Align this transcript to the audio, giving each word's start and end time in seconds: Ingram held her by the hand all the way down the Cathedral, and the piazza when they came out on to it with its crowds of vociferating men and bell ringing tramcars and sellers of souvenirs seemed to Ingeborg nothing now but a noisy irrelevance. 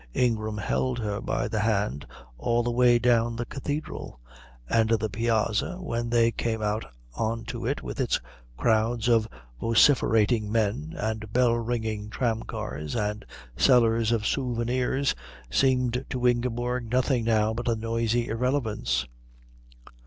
Ingram 0.15 0.57
held 0.57 0.97
her 0.97 1.21
by 1.21 1.47
the 1.47 1.59
hand 1.59 2.07
all 2.39 2.63
the 2.63 2.71
way 2.71 2.97
down 2.97 3.35
the 3.35 3.45
Cathedral, 3.45 4.19
and 4.67 4.89
the 4.89 5.11
piazza 5.11 5.77
when 5.79 6.09
they 6.09 6.31
came 6.31 6.59
out 6.59 6.83
on 7.13 7.43
to 7.45 7.67
it 7.67 7.83
with 7.83 7.99
its 7.99 8.19
crowds 8.57 9.07
of 9.07 9.27
vociferating 9.59 10.51
men 10.51 10.95
and 10.97 11.31
bell 11.31 11.53
ringing 11.53 12.09
tramcars 12.09 12.95
and 12.95 13.23
sellers 13.55 14.11
of 14.11 14.25
souvenirs 14.25 15.13
seemed 15.51 16.03
to 16.09 16.25
Ingeborg 16.27 16.89
nothing 16.89 17.23
now 17.25 17.53
but 17.53 17.67
a 17.67 17.75
noisy 17.75 18.27
irrelevance. 18.27 19.05